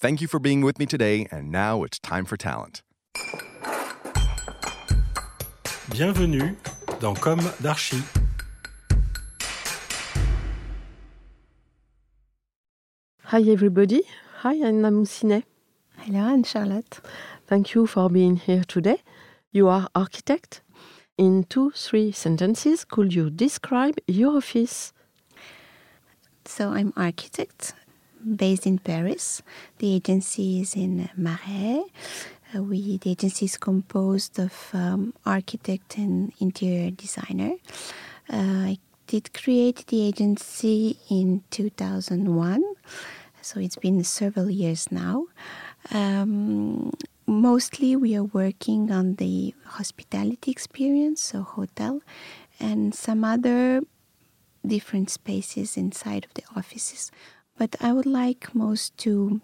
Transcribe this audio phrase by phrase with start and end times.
[0.00, 2.82] Thank you for being with me today, and now it's time for talent.
[5.90, 6.54] Bienvenue
[7.00, 8.00] dans Comme d'Archi.
[13.24, 14.02] Hi everybody.
[14.42, 15.42] Hi Anna Moussinet.
[15.96, 17.00] Hello, Anne Charlotte.
[17.48, 19.02] Thank you for being here today.
[19.50, 20.60] You are architect.
[21.16, 24.92] In two, three sentences, could you describe your office?
[26.44, 27.74] So I'm architect
[28.22, 29.42] based in Paris.
[29.78, 31.84] The agency is in Marais.
[32.54, 37.52] Uh, we the agency is composed of um, architect and interior designer.
[38.32, 42.62] Uh, I did create the agency in 2001,
[43.42, 45.26] so it's been several years now.
[45.90, 46.92] Um,
[47.26, 52.00] mostly, we are working on the hospitality experience, so hotel,
[52.58, 53.82] and some other
[54.66, 57.10] different spaces inside of the offices.
[57.58, 59.40] But I would like most to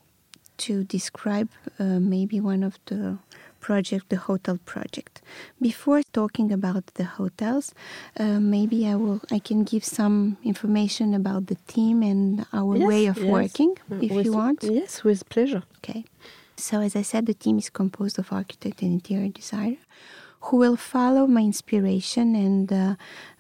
[0.57, 1.49] to describe
[1.81, 3.19] uh, maybe one of the
[3.61, 5.21] project, the hotel project.
[5.61, 7.75] Before talking about the hotels,
[8.21, 12.89] uh, maybe I will I can give some information about the team and our Yes,
[12.89, 13.27] way of yes.
[13.39, 14.63] working, if With- you want.
[14.63, 15.63] Yes, with pleasure.
[15.79, 16.05] Okay.
[16.57, 19.83] So, as I said, the team is composed of architect and interior designer
[20.45, 22.95] who will follow my inspiration and uh,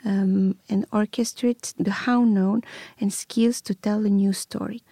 [0.04, 2.62] um, and orchestrate the how known
[2.98, 4.82] and skills to tell a new story,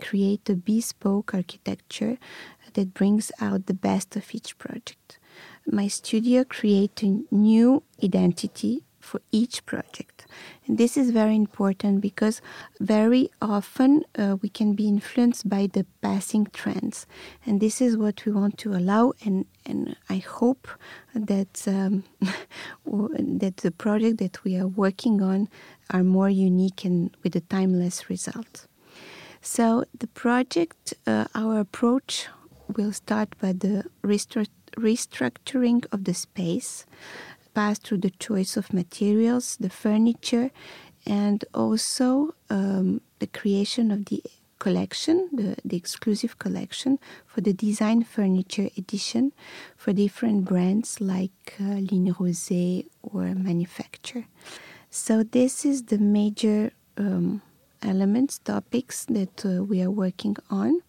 [0.00, 2.18] create a bespoke architecture
[2.74, 5.18] that brings out the best of each project.
[5.66, 10.19] My studio create a new identity for each project.
[10.76, 12.40] This is very important because
[12.78, 17.06] very often uh, we can be influenced by the passing trends.
[17.44, 19.14] And this is what we want to allow.
[19.24, 20.68] And, and I hope
[21.12, 22.04] that, um,
[22.86, 25.48] that the project that we are working on
[25.90, 28.68] are more unique and with a timeless result.
[29.42, 32.28] So the project, uh, our approach
[32.76, 36.86] will start by the restructuring of the space,
[37.54, 40.50] pass through the choice of materials, the furniture,
[41.06, 44.22] and also um, the creation of the
[44.58, 49.32] collection, the, the exclusive collection for the design furniture edition
[49.76, 54.26] for different brands like uh, Ligne Roset or Manufacture.
[54.90, 57.42] So this is the major um,
[57.82, 60.80] elements, topics that uh, we are working on.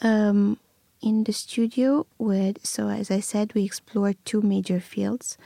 [0.00, 0.58] Um,
[1.00, 5.38] in the studio, where so as I said, we explore two major fields.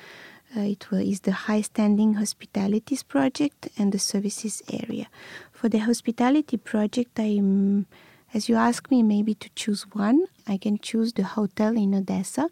[0.56, 5.06] Uh, it will, is the high standing hospitalities project and the services area.
[5.52, 7.86] For the hospitality project, I'm,
[8.34, 12.50] as you ask me, maybe to choose one, I can choose the hotel in Odessa,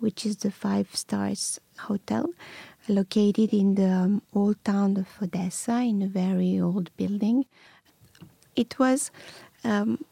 [0.00, 2.30] which is the five stars hotel,
[2.88, 7.46] located in the um, old town of Odessa in a very old building.
[8.56, 9.12] It was
[9.62, 10.04] um,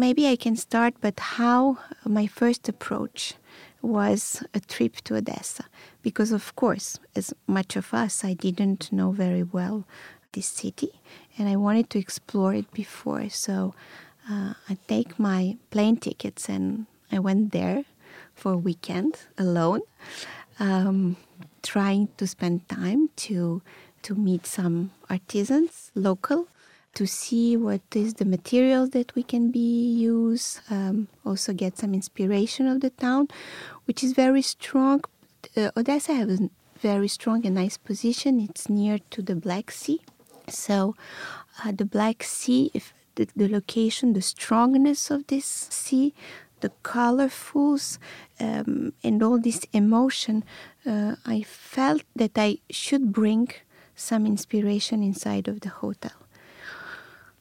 [0.00, 3.34] maybe I can start, but how my first approach
[3.82, 5.64] was a trip to Odessa.
[6.02, 9.84] Because, of course, as much of us, I didn't know very well
[10.32, 10.92] this city
[11.36, 13.28] and I wanted to explore it before.
[13.28, 13.74] So
[14.30, 17.84] uh, I take my plane tickets and I went there
[18.34, 19.82] for a weekend alone,
[20.58, 21.16] um,
[21.62, 23.62] trying to spend time to
[24.02, 26.48] to meet some artisans local
[26.94, 31.94] to see what is the materials that we can be use um, also get some
[31.94, 33.28] inspiration of the town
[33.84, 35.02] which is very strong.
[35.56, 36.50] Uh, odessa has a
[36.80, 38.40] very strong and nice position.
[38.40, 40.00] It's near to the black sea.
[40.48, 40.96] So
[41.64, 46.14] uh, the black sea if the, the location the strongness of this sea
[46.60, 47.98] the colorfuls
[48.38, 50.44] um, and all this emotion
[50.86, 53.48] uh, i felt that i should bring
[53.94, 56.19] some inspiration inside of the hotel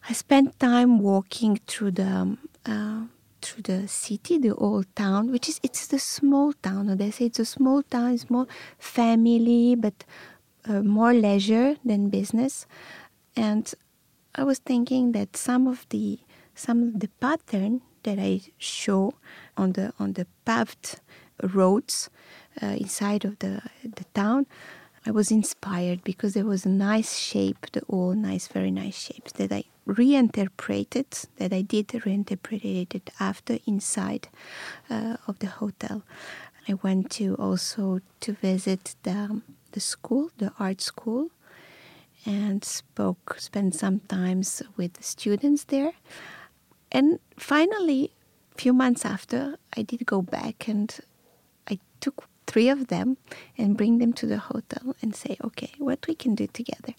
[0.10, 3.02] I spent time walking through the uh,
[3.44, 6.98] through the city, the old town, which is it's the small town.
[6.98, 8.48] They say it's a small town, it's more
[8.80, 10.04] family, but
[10.68, 12.66] uh, more leisure than business.
[13.36, 13.72] And
[14.34, 16.18] I was thinking that some of the
[16.56, 19.14] some of the pattern that I show
[19.58, 21.02] on the on the paved
[21.54, 22.10] roads
[22.64, 24.48] uh, inside of the the town,
[25.06, 29.32] I was inspired because there was a nice shape, the all nice, very nice shapes
[29.34, 31.08] that I reinterpreted,
[31.38, 34.28] that I did reinterpret it after inside
[34.90, 36.04] uh, of the hotel.
[36.68, 39.42] I went to also to visit the
[39.72, 41.30] the school, the art school,
[42.26, 45.94] and spoke, spent some times with the students there.
[46.92, 48.12] And finally,
[48.56, 50.94] a few months after, I did go back and
[51.70, 53.18] I took three of them
[53.60, 56.94] and bring them to the hotel and say, okay, what we can do together.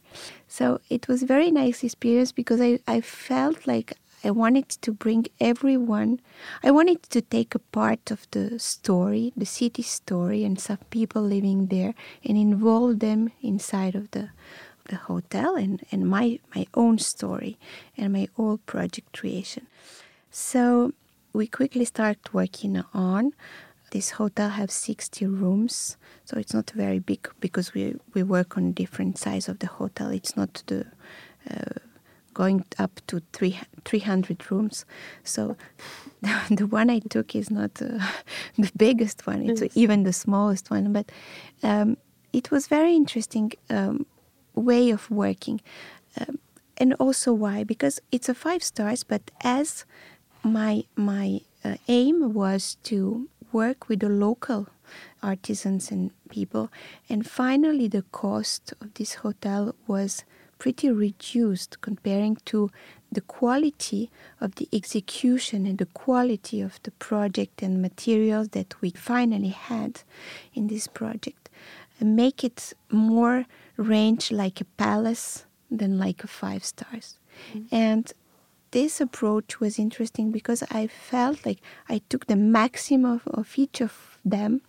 [0.47, 5.27] So it was very nice experience because I, I felt like I wanted to bring
[5.41, 6.21] everyone,
[6.63, 11.23] I wanted to take a part of the story, the city story, and some people
[11.23, 11.95] living there
[12.25, 14.31] and involve them inside of the
[14.91, 17.57] the hotel and, and my, my own story
[17.97, 19.67] and my own project creation.
[20.33, 20.93] So
[21.33, 23.33] we quickly start working on
[23.91, 25.97] this hotel has 60 rooms
[26.31, 30.11] so it's not very big because we, we work on different size of the hotel.
[30.11, 30.87] It's not the
[31.51, 31.81] uh,
[32.35, 34.85] going up to three, 300 rooms.
[35.25, 35.57] So
[36.23, 37.99] the, the one i took is not uh,
[38.59, 39.51] the biggest one.
[39.51, 39.73] It's yes.
[39.75, 41.11] even the smallest one but
[41.65, 41.97] um,
[42.33, 44.07] it was very interesting um,
[44.55, 45.61] way of working.
[46.21, 46.39] Um,
[46.77, 47.65] and also why?
[47.65, 49.85] Because it's a five stars but as
[50.45, 54.69] my my uh, aim was to work with the local
[55.23, 56.71] artisans and people
[57.09, 60.25] and finally the cost of this hotel was
[60.59, 62.71] pretty reduced comparing to
[63.11, 64.11] the quality
[64.41, 70.03] of the execution and the quality of the project and materials that we finally had
[70.55, 71.49] in this project
[71.99, 77.19] and make it more range like a palace than like a five stars.
[77.53, 77.75] Mm-hmm.
[77.75, 78.13] And
[78.73, 81.59] this approach was interesting because I felt like
[81.89, 84.61] I took the maximum of, each of them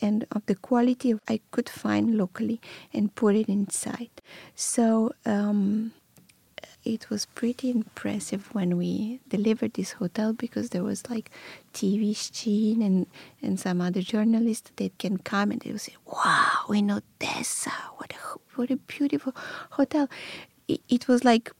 [0.00, 2.60] and of the quality I could find locally
[2.92, 4.10] and put it inside.
[4.54, 5.92] So um,
[6.84, 11.30] it was pretty impressive when we delivered this hotel because there was like
[11.74, 13.06] TV Sheen and,
[13.42, 18.12] and some other journalists that can come and they would say, wow, in Odessa, what
[18.12, 19.34] a, what a beautiful
[19.70, 20.08] hotel.
[20.68, 21.50] It, it was like,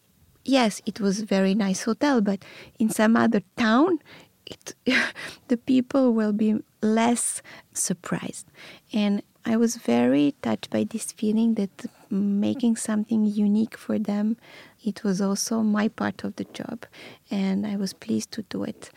[0.49, 2.43] yes, it was a very nice hotel, but
[2.79, 3.99] in some other town,
[4.47, 4.75] it,
[5.49, 7.43] the people will be less
[7.73, 8.47] surprised.
[8.93, 14.37] And I was very touched by this feeling that making something unique for them,
[14.83, 16.87] it was also my part of the job,
[17.31, 18.91] and I was pleased to do it.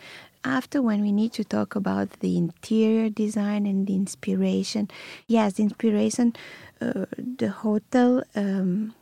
[0.43, 4.89] After, when we need to talk about the interior design and the inspiration,
[5.27, 6.33] yes, the inspiration,
[6.81, 8.23] uh, the hotel.
[8.35, 8.95] Um,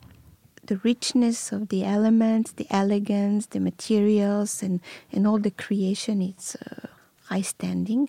[0.70, 4.80] the richness of the elements, the elegance, the materials, and,
[5.12, 6.88] and all the creation, it's uh,
[7.26, 8.08] high standing.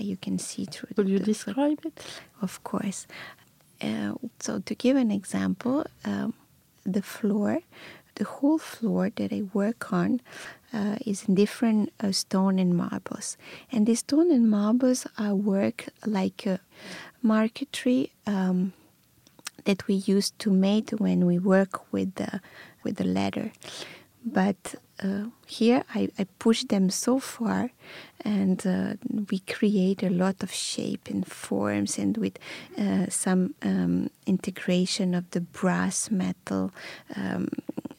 [0.00, 0.88] Uh, you can see through.
[0.96, 2.00] Will you describe it?
[2.40, 3.06] Of course.
[3.82, 6.32] Uh, so, to give an example, um,
[6.86, 7.60] the floor,
[8.14, 10.22] the whole floor that I work on
[10.72, 13.36] uh, is in different uh, stone and marbles.
[13.70, 16.60] And the stone and marbles are work like a
[17.22, 18.72] marquetry um,
[19.68, 22.40] that we use to make when we work with the,
[22.84, 23.52] with the leather.
[24.24, 27.70] But uh, here I, I, push them so far
[28.22, 28.94] and uh,
[29.30, 32.38] we create a lot of shape and forms and with
[32.78, 36.72] uh, some um, integration of the brass metal
[37.14, 37.48] um,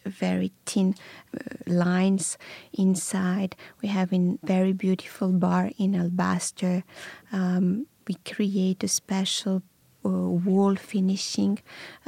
[0.05, 0.95] very thin
[1.33, 2.37] uh, lines
[2.73, 6.83] inside we have a very beautiful bar in alabaster
[7.31, 9.61] um, we create a special
[10.07, 11.59] wall finishing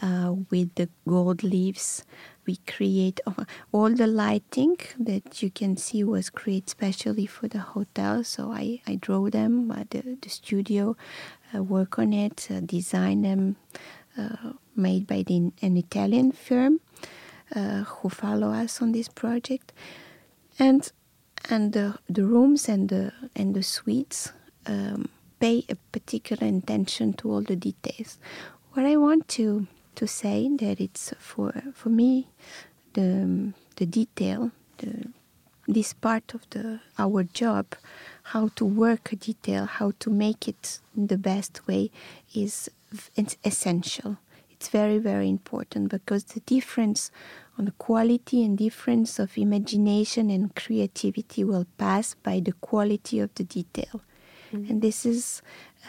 [0.01, 2.03] uh, with the gold leaves
[2.45, 3.19] we create
[3.71, 8.23] all the lighting that you can see was created specially for the hotel.
[8.23, 10.95] So I, I draw them the, the studio,
[11.53, 13.57] uh, work on it, uh, design them,
[14.17, 16.81] uh, made by the, an Italian firm
[17.55, 19.73] uh, who follow us on this project,
[20.59, 20.91] and
[21.49, 24.31] and the, the rooms and the and the suites
[24.67, 25.09] um,
[25.41, 28.19] pay a particular attention to all the details.
[28.73, 32.27] What I want to to say that it's for for me
[32.93, 34.93] the the detail the
[35.67, 37.65] this part of the our job
[38.31, 41.91] how to work a detail how to make it the best way
[42.33, 42.69] is
[43.15, 44.17] it's essential
[44.51, 47.11] it's very very important because the difference
[47.57, 53.29] on the quality and difference of imagination and creativity will pass by the quality of
[53.35, 54.01] the detail.
[54.51, 55.41] And this is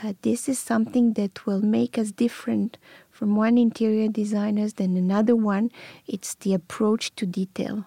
[0.03, 2.79] uh, this is something that will make us different
[3.11, 5.71] from one interior designers than another one.
[6.07, 7.87] It's the approach to detail,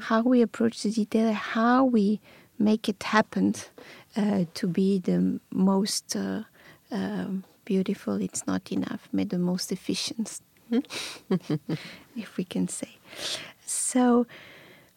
[0.00, 2.20] how we approach the detail, how we
[2.58, 3.54] make it happen
[4.16, 6.42] uh, to be the most uh,
[6.90, 8.20] um, beautiful.
[8.20, 10.40] It's not enough, but the most efficient,
[12.16, 12.96] if we can say.
[13.66, 14.26] So.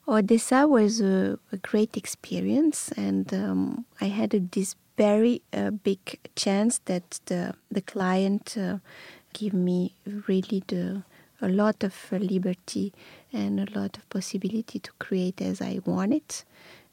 [0.10, 6.20] Odessa was a, a great experience, and um, I had a, this very uh, big
[6.36, 8.78] chance that the the client uh,
[9.34, 9.94] give me
[10.28, 11.04] really the
[11.42, 12.94] a lot of uh, liberty
[13.32, 16.44] and a lot of possibility to create as I wanted.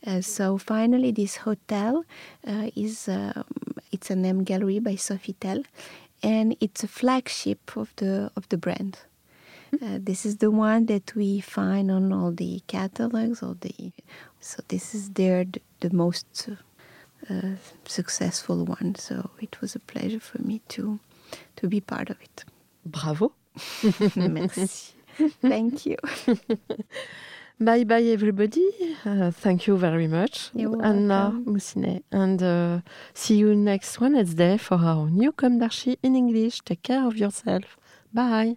[0.07, 2.05] Uh, so finally, this hotel
[2.47, 3.45] uh, is um,
[3.91, 5.65] it's an M gallery by Sofitel,
[6.23, 8.99] and it's a flagship of the of the brand.
[9.83, 13.93] Uh, this is the one that we find on all the catalogs, all the
[14.41, 16.51] so this is their the, the most
[17.31, 18.95] uh, successful one.
[18.97, 20.99] So it was a pleasure for me to
[21.57, 22.45] to be part of it.
[22.85, 23.33] Bravo.
[24.17, 24.95] Merci.
[25.41, 25.97] Thank you.
[27.61, 28.69] Bye bye, everybody.
[29.05, 31.33] Uh, thank you very much, You're Anna.
[31.47, 32.03] Moussinet.
[32.11, 32.81] And uh,
[33.15, 35.63] see you next Wednesday for our new Comme
[36.03, 36.63] in English.
[36.65, 37.79] Take care of yourself.
[38.13, 38.57] Bye.